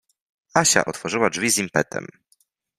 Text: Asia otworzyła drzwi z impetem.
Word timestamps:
Asia 0.53 0.85
otworzyła 0.85 1.29
drzwi 1.29 1.49
z 1.49 1.57
impetem. 1.57 2.07